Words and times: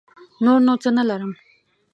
نور 0.45 0.59
نو 0.65 0.73
څه 0.83 0.89
نه 0.97 1.03
لرم. 1.09 1.31